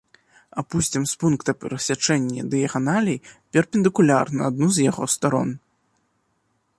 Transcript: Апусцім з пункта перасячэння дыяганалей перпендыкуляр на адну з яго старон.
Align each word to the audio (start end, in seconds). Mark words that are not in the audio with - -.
Апусцім 0.61 1.03
з 1.11 1.19
пункта 1.23 1.53
перасячэння 1.65 2.47
дыяганалей 2.53 3.17
перпендыкуляр 3.57 4.25
на 4.39 4.43
адну 4.49 4.67
з 4.79 4.89
яго 4.89 5.03
старон. 5.17 5.49